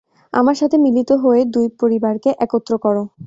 [0.33, 2.95] আমার সাথে মিলিত হয়ে দুই পরিবারকে একত্র কর।